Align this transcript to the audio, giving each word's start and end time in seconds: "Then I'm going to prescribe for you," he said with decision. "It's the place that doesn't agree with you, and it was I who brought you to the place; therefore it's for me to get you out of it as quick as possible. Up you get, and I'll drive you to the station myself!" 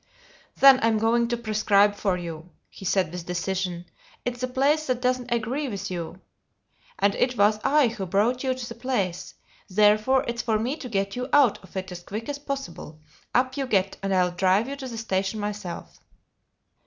"Then 0.59 0.79
I'm 0.81 0.97
going 0.97 1.27
to 1.27 1.37
prescribe 1.37 1.93
for 1.93 2.17
you," 2.17 2.49
he 2.71 2.85
said 2.85 3.11
with 3.11 3.27
decision. 3.27 3.85
"It's 4.25 4.41
the 4.41 4.47
place 4.47 4.87
that 4.87 4.99
doesn't 4.99 5.31
agree 5.31 5.67
with 5.67 5.91
you, 5.91 6.19
and 6.97 7.13
it 7.13 7.37
was 7.37 7.59
I 7.63 7.89
who 7.89 8.07
brought 8.07 8.43
you 8.43 8.55
to 8.55 8.65
the 8.67 8.73
place; 8.73 9.35
therefore 9.69 10.25
it's 10.27 10.41
for 10.41 10.57
me 10.57 10.75
to 10.77 10.89
get 10.89 11.15
you 11.15 11.29
out 11.31 11.61
of 11.63 11.77
it 11.77 11.91
as 11.91 12.01
quick 12.01 12.29
as 12.29 12.39
possible. 12.39 12.99
Up 13.35 13.55
you 13.57 13.67
get, 13.67 13.97
and 14.01 14.11
I'll 14.11 14.31
drive 14.31 14.67
you 14.67 14.75
to 14.77 14.87
the 14.87 14.97
station 14.97 15.39
myself!" 15.39 15.99